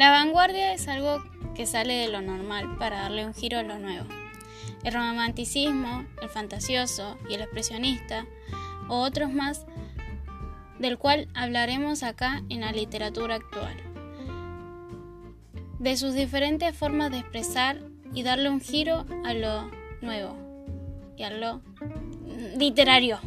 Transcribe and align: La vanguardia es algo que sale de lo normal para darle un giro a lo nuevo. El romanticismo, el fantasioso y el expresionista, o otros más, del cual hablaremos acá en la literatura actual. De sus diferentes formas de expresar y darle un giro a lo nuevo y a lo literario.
La 0.00 0.10
vanguardia 0.10 0.72
es 0.72 0.88
algo 0.88 1.22
que 1.54 1.66
sale 1.66 1.92
de 1.92 2.08
lo 2.08 2.22
normal 2.22 2.78
para 2.78 3.02
darle 3.02 3.26
un 3.26 3.34
giro 3.34 3.58
a 3.58 3.62
lo 3.62 3.78
nuevo. 3.78 4.06
El 4.82 4.94
romanticismo, 4.94 6.06
el 6.22 6.30
fantasioso 6.30 7.18
y 7.28 7.34
el 7.34 7.42
expresionista, 7.42 8.24
o 8.88 9.00
otros 9.00 9.30
más, 9.30 9.66
del 10.78 10.96
cual 10.96 11.28
hablaremos 11.34 12.02
acá 12.02 12.42
en 12.48 12.62
la 12.62 12.72
literatura 12.72 13.34
actual. 13.34 13.76
De 15.78 15.94
sus 15.98 16.14
diferentes 16.14 16.74
formas 16.74 17.10
de 17.10 17.18
expresar 17.18 17.82
y 18.14 18.22
darle 18.22 18.48
un 18.48 18.62
giro 18.62 19.04
a 19.26 19.34
lo 19.34 19.70
nuevo 20.00 20.34
y 21.18 21.24
a 21.24 21.30
lo 21.30 21.60
literario. 22.56 23.20